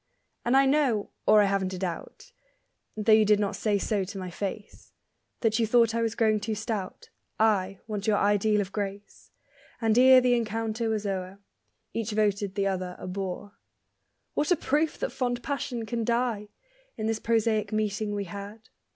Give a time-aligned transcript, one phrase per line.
[0.43, 2.31] And I know (or I haven't a doubt)
[2.97, 4.93] Though you did not say so to my face,
[5.41, 9.29] That you thought I was growing too stout: I, once your ideal of grace.
[9.79, 11.37] And ere the encounter was o'er
[11.93, 13.59] Each voted the other a bore.
[14.33, 16.49] What a proof that fond passion can die,
[16.97, 18.69] In this prosaic meeting we had!